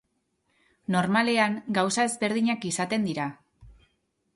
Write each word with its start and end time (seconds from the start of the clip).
Normalean 0.95 1.59
gauza 1.77 2.09
ezberdinak 2.13 2.67
izaten 2.75 3.11
dira. 3.11 3.33